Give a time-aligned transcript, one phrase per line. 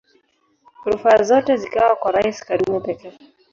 [0.85, 3.13] Rufaa zote zikawa kwa Rais Karume pekee